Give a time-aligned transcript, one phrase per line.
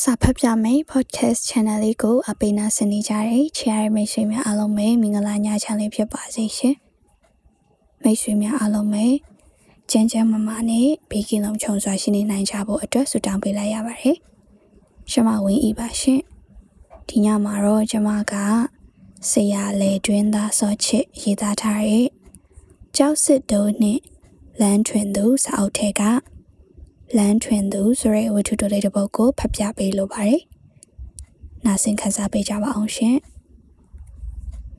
[0.00, 6.76] စာဖတ်ပြမယ် podcast channel လေးကိုအပိနာဆင်နေကြတဲ့ချားရမိတ်ဆွေများအားလုံးပဲမင်္ဂလာညချမ်းလေးဖြစ်ပါစေရှင်
[8.02, 9.06] မိတ်ဆွေများအားလုံးပဲ
[9.90, 14.16] ကျန်းကျန်းမာမာနဲ့ဘေးကင်းလုံးခြုံစွာရှိနေနိုင်ကြဖို့အတွက်ဆုတောင်းပေးလိုက်ရပါတယ်
[15.10, 16.20] ရှမဝင်းဤပါရှင်
[17.08, 18.34] ဒီညမှာတော့ကျမက
[19.30, 22.08] ဆရာလေတွင်းသားစောချစ်ရေးသားထားတဲ့
[22.96, 24.00] ကြောက်စစ်တုံးနဲ့
[24.60, 26.02] လမ်းထွင်သူစာအုပ်ထဲက
[27.18, 30.40] လမ်းထွင်သူဆိုတဲ့ဝတ္ထုတိုလေးတစ်ပုဒ်ကိုဖတ်ပြပေးလိုပါတယ်။
[31.64, 33.16] နားဆင်ခန်းစားပေးကြပါအောင်ရှင်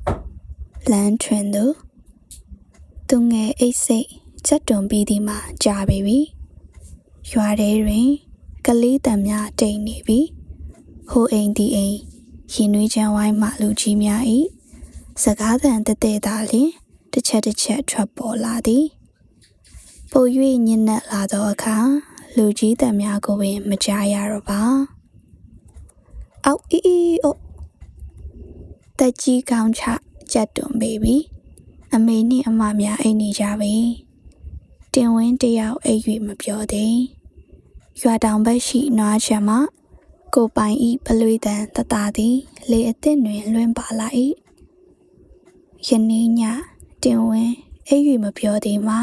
[0.91, 1.66] ။လမ်းထွင်သူ
[3.10, 4.08] သူငယ်အိတ်စိတ်
[4.46, 6.20] ချက်တွန်ပြီးဒီမှာကြာပြီပြီ။
[7.32, 8.08] ရွာထဲတွင်
[8.66, 10.20] ကလေးတံများတိတ်နေပြီ။
[11.10, 11.98] ဟိုအိမ်ဒီအိမ်
[12.54, 14.22] ရင်နွေးချမ်းဝိုင်းမှလူကြီးများ၏
[15.24, 16.70] စကားသံတတဲ့သာလျင်
[17.12, 18.86] တစ်ချက်တစ်ချက်ထွက်ပေါ်လာသည်။
[20.12, 20.26] ပို၍
[20.68, 21.77] ညံ့နက်လာသောအခါ
[22.38, 24.62] လူကြီးတံများကိုပင်မကြားရတော့ပါ
[26.46, 27.35] အောက်အီအီအို
[28.99, 29.84] တက်ကြီးကောင်းချ
[30.32, 31.16] ကြက်တွန်ဘေဘီ
[31.94, 33.76] အမေနှင့်အမများအိတ်နေကြပြီ
[34.94, 36.98] တင်ဝင်းတယောက်အိတ်၍မပြောသေး
[38.02, 39.57] ရွာတောင်ဘက်ရှိနွားချံမှ
[40.34, 42.38] ကိုပိုင်ဤပလွေတန်တတသည်
[42.70, 44.07] လေအသစ်တွင်လွင်ပါလာ၏
[45.88, 46.41] ယနေ့ည
[47.04, 47.55] တင်ဝင်း
[47.88, 49.00] အိတ်၍မပြောသေးမှာ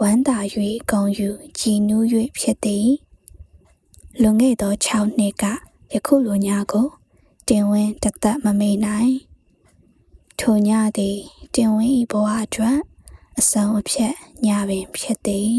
[0.00, 0.38] ဝမ်းသာ၍
[0.90, 2.04] ဂုံယူကြည်နူး၍
[2.38, 2.88] ဖြစ်သည်
[4.22, 5.44] လွန်ခဲ့သော6နှစ်က
[5.92, 6.88] ယခုလိုညကို
[7.48, 9.14] တင်ဝင်းတသက်မမေ့နိုင်
[10.38, 11.18] ထိုညသည်
[11.54, 12.78] တင်ဝင်း၏ဘဝအတွက်
[13.38, 14.14] အဆုံးအဖြတ်
[14.46, 15.54] ညပင်ဖြစ်သည်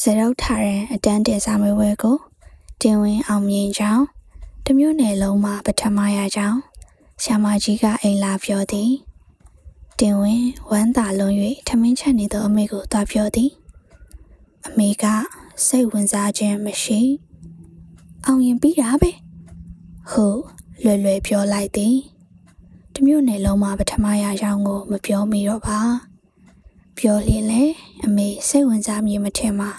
[0.00, 2.16] စရုပ်ထားတဲ့အတန်းတင်စာမေးပွဲကို
[2.82, 4.04] တင်ဝင်းအောင်မြင်ကြောင်း
[4.64, 6.58] တမျိုးနယ်လုံးမှာပထမရကြောင်း
[7.22, 8.90] ဆ iam မကြီးကအိမ်လာပြောသည်
[10.00, 11.34] တင်ဝင်းဝမ်းသာလွန်၍
[11.68, 13.50] ထမင်းချက်နေသောအမေကိုသွားပြောသည်
[14.66, 15.04] အမေက
[15.66, 17.00] စိတ်ဝင်စားခြင်းမရှိ
[18.24, 19.10] အောင်ရင်ပြီးတာပဲ
[20.10, 20.40] ဟုတ်
[20.82, 21.96] လွယ်လွယ်ပြောလိုက်သည်
[22.94, 25.80] တမျိုးနယ်လုံးမှာပထမရရောင်းကိုမပြောမိတော့ပါ
[26.98, 27.62] ပြောလင်းလေ
[28.04, 29.70] အမေစိတ်ဝင်စားမြင်မထင်ပါ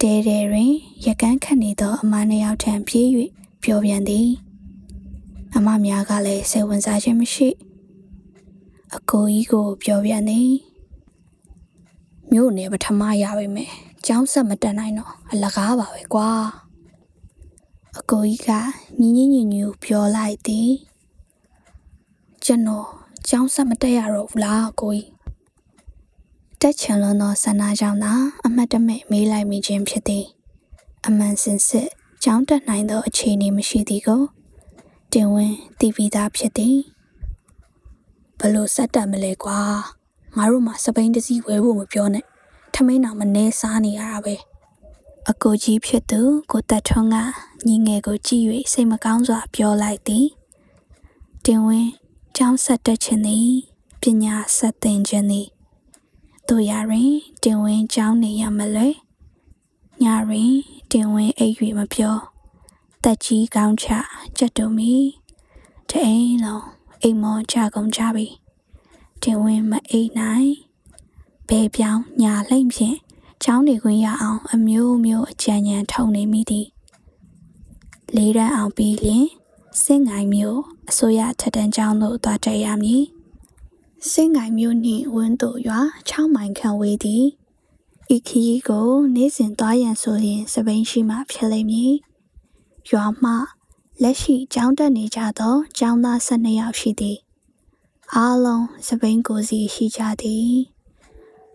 [0.00, 0.72] တဲတဲတွင်
[1.06, 3.06] ရကန်းခတ်နေသောအမနှစ်ယောက်ထံပြေး၍
[3.62, 4.28] ပြောပြန်သည်
[5.56, 7.48] အမများကလည်းစိတ်ဝင်စားခြင်းမရှိ
[8.96, 10.40] အကိုကြီးကိုပြောပြန်နေ
[12.30, 13.70] မြို့နယ်ပထမရပါမယ်
[14.06, 16.30] ကျောင်းဆက်မတက်နိုင်တော့အလကားပါပဲကွာ
[17.98, 18.50] အကိုကြီးက
[19.00, 20.70] ညီညီညူညူပြောလိုက်သည်
[22.44, 22.86] ကျွန်တော်
[23.28, 25.08] ကျောင်းဆက်မတက်ရတော့ဘူးလားအကိုကြီး
[26.60, 28.12] တက်ချင်လွန်သောဆန္ဒကြောင့်သာ
[28.46, 30.24] အမတ်တမဲ့မေးလိုက်မိခြင်းဖြစ်သည်
[31.06, 31.88] အမှန်စင်စစ်
[32.24, 34.22] ကျောင်းတက်နိုင်သောအခြေအနေမရှိသည်ကို
[35.12, 36.76] တင်ဝင်တည်ပြီးသားဖြစ်သည်
[38.42, 39.60] ဘလို့ဆက်တက်မလဲကွာ
[40.36, 42.24] ငါတို့မှာစပိန်တစည်းဝဲဖို့မပြောနဲ့
[42.74, 44.34] ထမင်းတော်မနေစားနေရတာပဲ
[45.30, 47.16] အကိုကြီးဖြစ်သူကိုတက်ထွန်းက
[47.66, 50.26] ညီငယ်ကိုကြည့်၍စိတ်မကောင်းစွာပြောလိုက်သည်
[51.44, 51.90] တင်ဝင်း
[52.36, 53.50] ကျောင်းဆက်တက်ခြင်းသည်
[54.00, 55.48] ပညာဆက်သင်ခြင်းသည်
[56.48, 57.12] တို့ရရင်
[57.42, 58.88] တင်ဝင်းကျောင်းနေရမလဲ
[60.02, 60.54] ညရင်
[60.92, 62.16] တင်ဝင်းအိပ်၍မပြော
[63.04, 63.86] တက်ကြီးကောင်းချ
[64.38, 64.92] ကြက်တုံမီ
[65.88, 68.26] တအိမ်လုံး အိမ်မောကြကုန်ကြပြီ
[69.22, 70.50] တင်ဝင်မအိတ်နိုင်
[71.48, 72.96] ဘဲပြောင်းညာလှိမ့်ဖြင့်
[73.42, 76.66] ချောင်းနေခွင့်ရအောင်အမျိုးမျိုးအကြံဉာဏ်ထုံနေမိသည်
[78.16, 79.26] လေးရန်အောင်ပြီးလျင်
[79.82, 83.04] စင်ငိုင်မျိုးအစိုးရထက်တန်းကျောင်းသို့သွားတက်ရမည်
[84.10, 87.24] စင်ငိုင်မျိုးနှင့်ဝန်းသို့ရွာ6မိုင်ခန့်ဝေးသည်
[88.14, 91.92] ဤခရီးကို နေ့စဉ်သွားရန်ဆိုရင်စပိန်ရှိမှဖြစ်လိမ့်မည်
[92.90, 93.32] ရွာမှ
[94.02, 97.18] လက်ရှိကျောင်းတက်နေကြသောကျောင်းသား12ယောက်ရှိသည်
[98.14, 100.54] အားလုံးစပိန်ကိုစီရှိကြသည်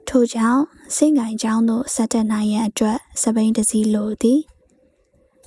[0.07, 0.63] ထို့ကြောင့်
[0.95, 4.39] စိတ်ငိုင်ကျောင်းသို့ဆက်တက်နိုင်ရန်အတွက်စပိန်တစည်းလိုသည်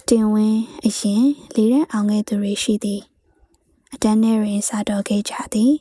[0.09, 3.01] တင်ဝင်းအရင်လေးရန်အောင်ခဲ့သူတွေရှိသည်
[3.93, 5.73] အတန်းထဲတွင်စာတော်ခဲ့ကြသည်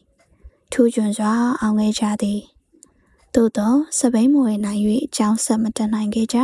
[0.71, 2.39] ထူးချွန်စွာအောင်ခဲ့ကြသည်
[3.33, 4.81] သို့သောစပိန်မွေနိုင်၍
[5.15, 6.37] ကျောင်းဆက်မတက်နိုင်ခဲ့ကြ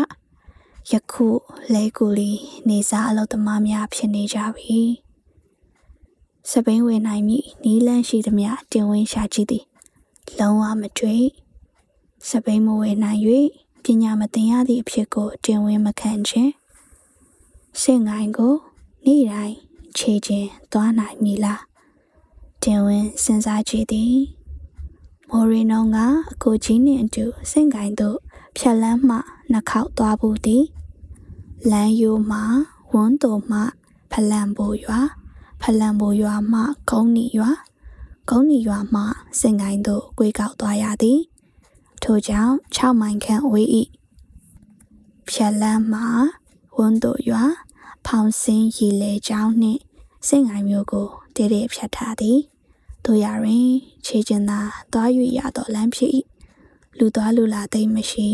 [0.91, 1.27] ယခု
[1.73, 2.31] လဲကူလီ
[2.67, 4.79] နေစားအလုပ်သမားများဖြစ်နေကြပြီ
[6.49, 9.65] စပိန်ဝင်နိုင်မိနီးလန်းရှိသမျှတင်ဝင်းရှာကြည့်သည်
[10.39, 11.25] လုံးဝမတွေ့
[12.29, 13.21] စပိန်မဝင်နိုင်၍
[13.83, 16.51] ပညာမသင်ရသည့်အဖြစ်ကိုတင်ဝင်းမခံခြင်း
[17.81, 18.55] စင်ငိုင်းကို
[19.05, 19.55] နေ့တိုင်း
[19.97, 21.61] ခြေချင်းသွားနိုင်မည်လား
[22.63, 24.15] တင်ဝင်းစဉ်းစားကြည့်သည်
[25.29, 25.97] မိုရီနိုက
[26.31, 28.19] အကိုကြီးနှင့်အတူစင်ကိုင်းသို့
[28.57, 29.17] ဖြက်လန်းမှ
[29.51, 30.65] နှခေါက်သွားဘူးသည်
[31.71, 32.39] လမ်းယိုးမှ
[32.93, 33.59] ဝန်းတော်မှ
[34.11, 34.99] ဖလန်ပိုရွာ
[35.61, 37.51] ဖလန်ပိုရွာမှကုန်းနီရွာ
[38.29, 39.01] ကုန်းနီရွာမှ
[39.39, 41.19] စင်ကိုင်းသို့ကွေးကောက်သွားရသည်
[42.03, 43.67] ထို့ကြောင့်6မိုင်ခန့်ဝေး၏
[45.29, 46.01] ဖြက်လန်းမှ
[46.77, 47.43] ဝန်းတို့ရွာ
[48.05, 49.81] ဖောင်စင်းရီလေကျောင်းနှင့်
[50.27, 52.39] စိတ်ငိုင်မျိုးကိုတည်တည်ဖြတ်ထားသည်
[53.05, 53.67] တို့ရတွင်
[54.05, 54.59] ခြေကျင်သာ
[54.91, 56.11] သွား၍ရသောလမ်းဖြစ်၏
[56.97, 58.29] လူသွားလူလာသိမ့်မရှိ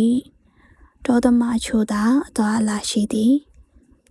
[1.05, 3.33] တောသမားချို့သာအသွားလာရှိသည်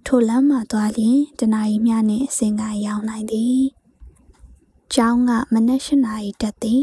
[0.07, 3.59] ထိုလမ်းမှသွားလျင်တနာရီမျှနှင့်အစင်ကရောက်နိုင်သည်
[4.95, 6.83] ကျောင်းကမနက်၈နာရီတက်သည်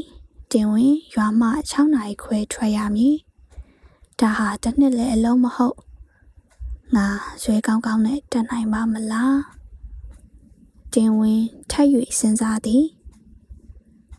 [0.51, 3.15] တင်ဝင်ရွာမှ6နာရီခွဲထွက်ရမည်
[4.19, 5.77] ဒါဟာတစ်နှစ်လည်းအလုံးမဟုတ်
[6.95, 7.07] ငါ
[7.43, 9.39] ရွေးကောင်းကောင်းနဲ့တက်နိုင်ပါမလား
[10.93, 11.41] တင်ဝင်
[11.71, 11.87] ထပ်၍
[12.19, 12.83] စဉ်းစားသည်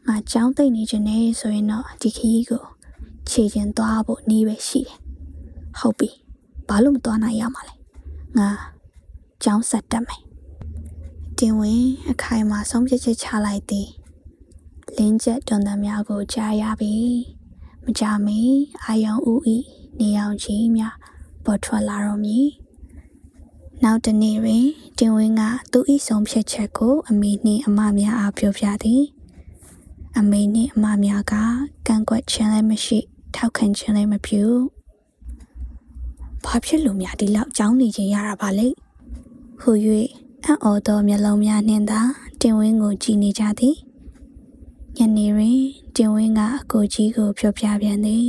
[0.06, 2.64] ငါကြောင်းသိမ့်နေခြင်းနဲ့ဆိုရင်တော့ဒီခရီးကို
[3.30, 4.98] ခြေချင်းသွားဖို့နီးပဲရှိတယ်
[5.78, 6.08] ဟုတ်ပြီ
[6.68, 7.74] ဘာလို့မသွားနိုင်ရမှာလဲ
[8.38, 8.48] ငါ
[9.42, 10.22] ကြောင်းဆက်တက်မယ်
[11.38, 13.88] တင်ဝင်အခိုင်မှာဆုံးဖြတ်ချက်ချလိုက်သည်
[14.96, 16.94] လင်းချက်တွန်သများကိုကြားရပြီ
[17.84, 18.40] မကြမီ
[18.84, 19.56] အာယုံဦးဤ
[20.00, 20.94] နေအောင်ကြီးများ
[21.44, 22.46] ပေါ်ထွက်လာတော့မည်
[23.82, 24.64] နောက်တနေ့တွင်
[24.98, 25.42] တင်ဝင်းက
[25.72, 29.02] သူ၏ဆုံးဖြတ်ချက်ကို အမေနှင့်အမများအားပြောပြသည်
[30.18, 31.34] အမေနှင့်အမများက
[31.86, 33.00] ကန့်ကွက်ခြင်းလည်းမရှိ
[33.36, 34.42] ထောက်ခံခြင်းလည်းမပြု
[36.44, 38.68] ဘာဖြစ်လို့များဒီလောက်ကြောင်းနေခြင်းရတာပါလဲ
[39.60, 39.70] ဟူ၍
[40.44, 42.00] အံ့ဩသောမျက်လုံးများနှင့်သာ
[42.40, 43.76] တင်ဝင်းကိုကြည့်နေကြသည်
[44.96, 45.58] ညနေတွင်
[45.96, 48.26] တင်ဝင်းကအကိုကြီးကိုပြောပြပြန်သည်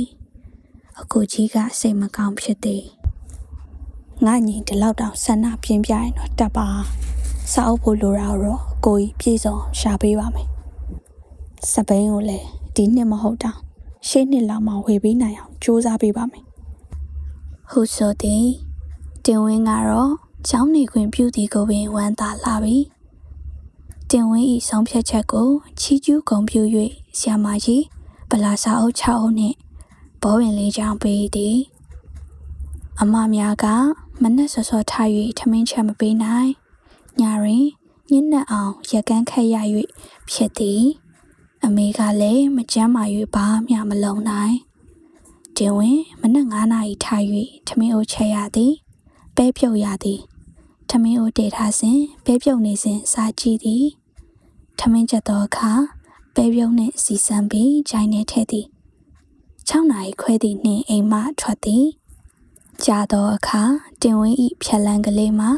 [1.00, 2.84] အကိုကြီးကစိတ်မကောင်းဖြစ်သည်
[4.24, 6.68] ငါညီဒီလောက်တောင်ဆန္ဒပြင်းပြရင်တော့တက်ပါ
[7.52, 10.48] စာအုပ်ဖို့လိုတာတော့ကိုကြီးပြေဆုံးရှာပေးပါမယ်
[11.70, 13.58] စပိန်ကိုလည်းဒီနှစ်မဟုတ်တောင်
[14.06, 16.44] ရှေ့နှစ်လောက်မှဝေပေးနိုင်အောင်စူးစမ်းပေးပါမယ်
[17.70, 18.46] ဟုဆိုသည်
[19.24, 20.12] တင်ဝင်းကတော့
[20.48, 22.76] ချောင်းနေခွင်ပြုသည်ကိုပင်ဝမ်းသာလာပြီ
[24.10, 25.48] တင်ဝင်းဤဆုံးဖြတ်ချက်ကို
[25.80, 26.60] ချီးကျူးဂုဏ်ပြု၍
[27.18, 27.84] ဆ iam မကြီး
[28.30, 29.56] ဗလာစာအုပ်6အုပ်နှင့်
[30.22, 31.58] ဘောဝင်လေးချောင်းပေးသည်
[33.00, 33.66] အမများက
[34.22, 35.08] မနက်စောစောထား၍
[35.38, 36.50] ထမင်းချက်မပေးနိုင်
[37.20, 37.66] ညရင်
[38.10, 39.56] ညစ်နက်အောင်ရကန်းခက်ရ၍
[40.30, 40.82] ဖြစ်သည်
[41.64, 44.56] အမေကလည်းမကြမ်းမာ၍ဘာမှမလုံနိုင်
[45.56, 47.22] တင်ဝင်မနက်9နာရီထား၍
[47.66, 48.72] ထမင်းအိုးချက်ရသည်
[49.36, 50.20] ပဲပြုတ်ရသည်
[50.90, 53.84] ထမင်းအိုးတေထားစဉ်ပဲပြုတ်နေစဉ်စားကြည့်သည်
[54.78, 55.72] ထမင်းချက်သောအခါ
[56.34, 58.66] ပဲပြုတ်နှင့်စီစံပြီးဂျိုင်းနေထဲသည်
[59.68, 61.84] 6နာရီခွဲသည့်နှင့်အိမ်မှထွက်သည်
[62.84, 63.62] ကြာသောအခါ
[64.02, 65.50] တင်ဝင်းဤဖြက်လန်းကလေးမှာ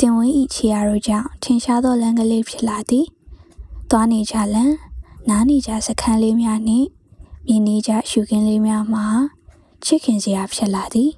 [0.00, 3.06] တင်ဝင်းဤခြေရာတို့ကြောင့်ထင်ရှားသောလမ်းကလေးဖြစ်လာသည်
[3.90, 4.74] သွားနေကြလမ်း
[5.28, 6.86] နားနေကြစခန်းလေးများနှင့်
[7.46, 9.06] မြင်နေကြရှုခင်းလေးများမှာ
[9.84, 11.10] ချစ်ခင်စရာဖြစ်လာသည်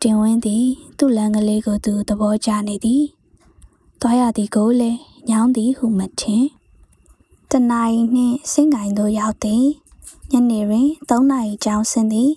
[0.00, 0.66] တင်ဝင်းသည်
[0.98, 3.04] သူ့လမ်းကလေးကိုသူသဘောကျနေသည်
[4.00, 4.98] သွားရသည်ကိုလည်း
[5.30, 6.44] ညောင်းသည်ဟုမထင်
[7.50, 9.64] တနာရီနှင့်စင်ကိုင်သို့ရောက်သည်
[10.30, 12.30] ညနေတွင်3နာရီကျောင်းဆင်းသည်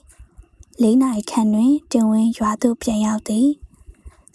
[0.84, 3.48] ၄နာရီခန့်တွင်တင်ဝင်းရွာသို့ပြန်ရောက်သည်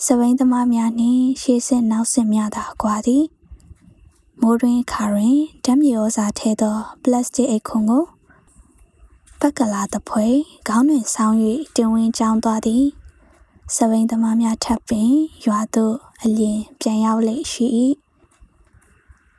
[0.04, 3.24] စပိန်သမားများနှင့်ရှေ့ဆင့်နောက်ဆင့်များသာကွာသည်
[4.44, 8.04] မိုးတွင်ခါတွင်ဓာတ်မြေဩဇာထဲသောပလတ်စတစ်အိတ်ခွန်ကို
[9.40, 10.26] ပက်ကလာတဖွဲ
[10.68, 11.36] ခေါင်းတွင်ဆောင်း၍
[11.76, 12.84] တင်ဝင်းကြောင်းသွားသည်
[13.74, 15.10] စပိန်သမားများထပ်ပင်
[15.46, 17.66] ရွာသို့အလျင်ပြန်ရောက်လေရှိ၏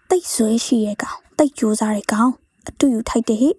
[0.10, 2.32] တိတ်ဆွေးရှိရဲ့ကောင်တိတ်ကြိုးစားတဲ့ကောင်
[2.68, 3.50] အတူယူထိုက်တဲ့ဟိ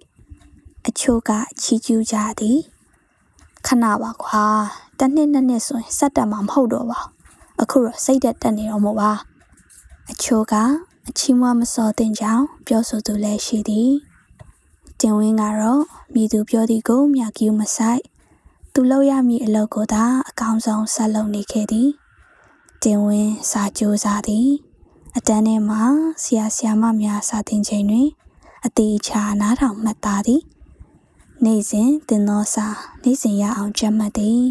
[0.89, 1.31] အချို့က
[1.63, 2.59] ချီကျူးကြသည်
[3.67, 4.45] ခဏပါကွာ
[4.99, 7.01] တနှစ်နှစ်နှစ်ဆိုရင်စက်တက်မှာမဟုတ်တော့ပါ
[7.61, 9.11] အခုတော့စိတ်သက်တက်နေတော့မို့ပါ
[10.11, 13.93] အချို့ကအ ချီးမွားမစော်တင်ကြောင်းပြောဆိုသူလည်းရှိသည်
[15.01, 15.83] တင်ဝင်းကတော့
[16.15, 18.03] မိသူပြောသည်ကိုမြကျူးမဆိုင်
[18.73, 21.89] သူလောက်ရမည့်အလုပ်ကိုသာအကောင်းဆုံးဆက်လုပ်နေခဲ့သည်
[22.83, 24.49] တင်ဝင်းစာကြိုးစားသည်
[25.17, 25.83] အတန်းထဲမှာ
[26.23, 28.09] ဆရာဆရာမများစာသင်ချိန်တွင်
[28.67, 30.43] အသေးချာနားထောင်မှတ်သားသည်
[31.45, 32.67] နေ့စဉ်တင်သောစာ
[33.03, 34.43] နေ့စဉ်ရအောင်ကြက်မှတ်သည်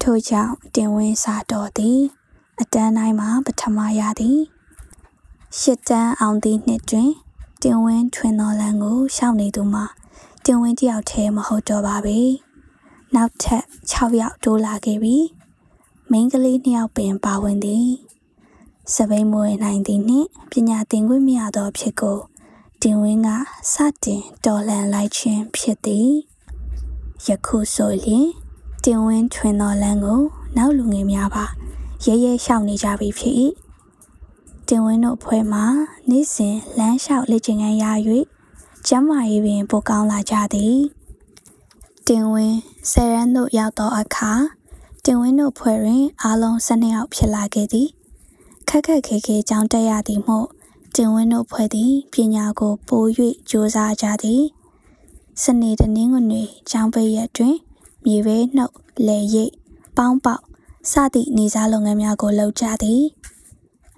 [0.00, 2.00] ထို့ကြောင့်တင်ဝင်းစာတော်သည်
[2.60, 4.38] အတန်းတိုင်းမှာပထမရသည်
[5.60, 7.10] ရှစ်တန်းအောင်သည့်နှစ်တွင်
[7.62, 9.84] တင်ဝင်းထွင်တော်လန်ကိုရှောက်နေသူမှာ
[10.44, 12.18] တင်ဝင်းတယောက်တည်းမဟုတ်တော့ပါပဲ
[13.14, 15.16] နောက်ထပ်6ယောက်တိုးလာခဲ့ပြီ
[16.10, 17.88] မိန်းကလေး2ယောက်ပင်ပါဝင်သည်
[18.94, 22.18] စပိန်မွေနိုင်သည်နှင့်ပညာသင်ခွင့်မရသောဖြစ်ကို
[22.82, 23.28] တင်ဝင်းက
[23.72, 26.10] စတင်တော်လှန်လိုက်ခြင်းဖြစ်သည်
[27.26, 28.28] ယခုဆိုရင်
[28.84, 30.20] တင်ဝင်းထွင်တော်လန်းကို
[30.56, 31.44] နောက်လူငယ်များပါ
[32.04, 33.34] ရဲရဲရှောက်နေကြပြီဖြစ်၏
[34.68, 35.64] တင်ဝင်းတို့ဖွဲ့မှာ
[36.08, 37.84] နေ့စဉ်လမ်းလျှောက်လက်ကျင်ခန်းရ၍
[38.86, 40.76] ကျမ်းမာရေးပင်ပိုကောင်းလာကြသည်
[42.08, 42.58] တင်ဝင်း
[42.90, 44.32] ဆယ်ရန်တို့ရောက်သောအခါ
[45.04, 47.88] တင်ဝင်းတို့ဖွဲ့တွင်အားလုံး၁၂ယောက်ဖြစ်လာခဲ့သည်
[48.68, 50.48] ခက်ခက်ခဲခဲကြောင်းတက်ရသည်မို့
[50.96, 53.04] တင်ဝင်းတို့ဖွဲ့သည်ပညာကိုပို၍
[53.50, 54.42] ကြိုးစားကြသည်
[55.42, 57.56] စနေတနင်္ဂနွေကျောင်းပိတ်ရက်တွင်
[58.04, 58.74] မြေပဲနှုတ်
[59.06, 59.52] လေရိပ်
[59.96, 60.42] ပေါင်းပေါက်
[60.90, 63.02] စသည့်နေစားလုပ်ငန်းများကိုလုပ်ကြသည်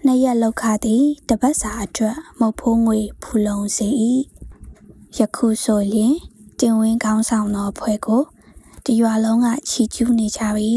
[0.06, 3.88] နှစ်ရက်လောက်ခသည်တပတ်စာအတွက်မုတ်ဖိုးငွေဖူလုံစေ၏
[5.16, 6.14] ယခုဆိုရင်
[6.58, 8.23] တင်ဝင်းကောင်းဆောင်သောဖွဲ့ကို
[8.84, 10.73] တရွာလုံးကချီကျူးနေကြပြီ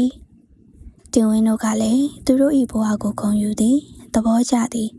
[1.12, 3.78] တင်ဝင်းတို့ကလည်းသူတို့၏ဘဝကိုဂုဏ်ယူသည်
[4.14, 4.90] သဘောကျသည်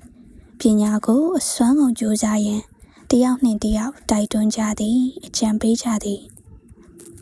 [0.59, 2.61] ပညာကိုအစွမ်းကုန်ကြိုးစားရန်
[3.09, 6.21] တယောက်နှင့်တယောက်တိုက်တွန်းကြသည် အကြံပေးကြသည်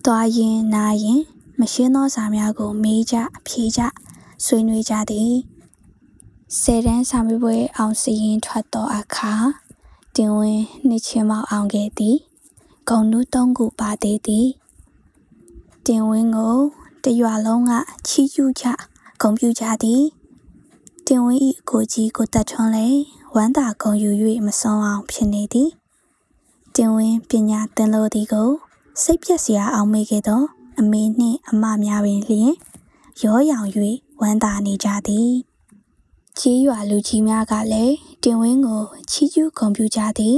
[0.06, 1.22] သွားရင်နာရင်
[1.60, 3.16] မရှင်းသောစာများကိုမေးကြ
[3.48, 3.82] ဖြေကြ
[4.46, 5.34] ဆွေးနွေးကြသည်
[6.56, 9.34] ဆယ်တန်းစာမေးပွဲအောင်စီရင်ထွက်သောအခါ
[10.16, 12.18] တင်ဝင်းနှစ်ချင်းမောက်အောင်ခဲ့သည်
[12.88, 14.48] ဂုံနူးသုံးခုပါသေးသည်
[15.86, 16.58] တင်ဝင်းကို
[17.04, 17.72] တရွာလုံးက
[18.08, 18.66] ချီးကျူးကြ
[19.22, 20.04] ဂုံပြူကြသည်
[21.08, 22.88] တင်ဝင်း၏ကိုကြီးကိုတက်ထွန်းလေ
[23.36, 24.10] ဝမ်းသာဂုံယူ၍
[24.46, 25.70] မဆုံးအောင်ဖြစ်နေသည်
[26.76, 28.50] တင်ဝင်းပညာသင်လို့သည်ကို
[29.02, 30.42] စိတ်ပြက်စရာအောင်မေခဲ့သော
[30.80, 32.52] အမေနှင့်အမများပင်လျင်
[33.24, 33.68] ရောရောင်၍
[34.22, 35.32] ဝမ်းသာနေကြသည်
[36.42, 40.38] ကြီးရွာလူကြီးများကလည်းတင်ဝင်းကိုချီးကျူးဂုဏ်ပြုကြသည်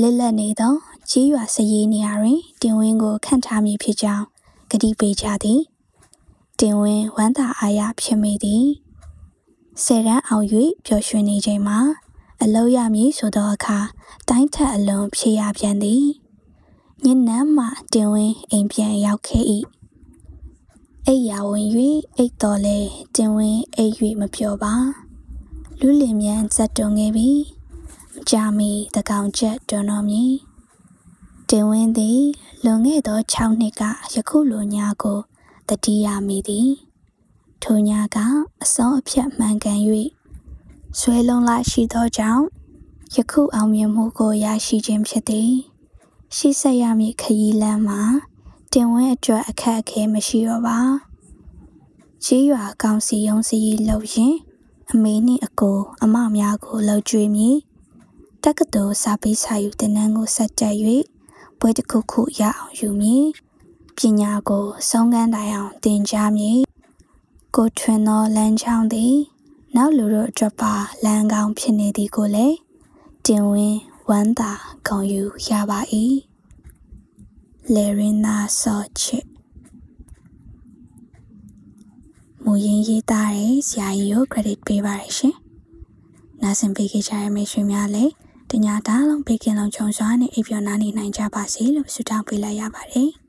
[0.00, 0.74] လက်လက်နေသော
[1.10, 4.24] ကြီးရွာစရေးနေရာတွင်တင်ဝင်းကိုခန့်ထားမည်ဖြစ်ကြောင်း
[4.70, 5.60] ကတိပေးကြသည်
[6.60, 8.64] တင်ဝင်းဝမ်းသာအားရဖြစ်မိသည်
[9.84, 10.46] ဆယ်တန်းအောင်၍
[10.86, 11.78] ပျော်ရွှင်နေချိန်မှာ
[12.42, 13.78] အလောက်ရမည်ဆိုသောအခါ
[14.28, 16.04] တိုင်းထက်အလွန်ဖြေရပြန်သည်
[17.04, 19.44] ညနေမှတင်ဝင်းအိမ်ပြန်ရောက်ခဲ့၏
[21.08, 21.68] အိယာဝင်၍
[22.16, 22.78] အိတ်တော်လဲ
[23.16, 24.74] တင်ဝင်းအိတ်၍မပြောပါ
[25.80, 27.30] လူလင်မြန်ဇက်တုံခဲ့ပြီ
[28.12, 30.32] မကြမီတကောင်ချက်တွန်းတော်မည်
[31.50, 32.22] တင်ဝင်းသည်
[32.64, 33.82] လွန်ခဲ့သော6နှစ်က
[34.14, 35.20] ယခုလိုညာကို
[35.68, 36.70] တတိယမိသည်
[37.62, 38.16] ထိုညာက
[38.62, 39.80] အစောအဖြတ်မှန်ကန်၍
[40.98, 42.44] ဆွဲလုံးလာရှိသောကြောင့်
[43.14, 45.52] ယခုအောင်မြင်မှုကိုရရှိခြင်းဖြစ်သည်
[46.36, 48.02] ရှိဆက်ရမည့်ခရီးလမ်းမှာ
[48.76, 50.78] တင်ဝင်းအတွက်အခက်အခဲမရှိတော့ပါ
[52.24, 54.34] ကြီးရွာကောင်စီရုံးစီလှုပ်ရင်
[54.90, 57.56] အမေနှင့်အကို အမများကိုလှုပ်ကြွေးမည်
[58.44, 60.76] တက္ကသိုလ်စာပေးစာယူတင်နန်းကိုဆက်တက်၍
[61.58, 63.24] ပွဲတစ်ခုခုရအောင်ယူမည်
[63.96, 66.60] ပညာကိုဆုံးခန်းတိုင်အောင်သင်ကြားမည်
[67.56, 69.14] ကိုထွင်သောလမ်းကြောင်းသည်
[69.76, 72.56] နောက်လူတို့အတွက်ပါလမ်းကောင်းဖြစ်နေသည်ကိုလည်း
[73.26, 74.52] တင်ဝင်းဝမ်းသာ
[74.86, 75.80] ဂုဏ်ယူရပါ၏
[77.72, 79.24] လေရင်နာဆော့ချစ်
[82.44, 85.36] မူရင်းရေးသားတဲ့ဆရာကြီးကို credit ပေးပါရရှင်။
[86.42, 88.12] နားဆင်ပေးခဲ့ကြရမယ့်ရှင်များလည်း
[88.50, 93.10] တညာတားလုံးပေးခင်လုံးခြုံစွာနဲ့အိပ်ပျော်နားနေနိုင်ကြပါစေလို့ဆုတောင်းပေးလိုက်ရပါတယ်။